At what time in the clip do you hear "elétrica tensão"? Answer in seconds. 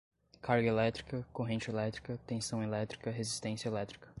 1.69-2.63